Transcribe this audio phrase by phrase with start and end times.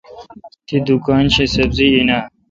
[0.65, 2.23] تی دکان شی سبری این اں۔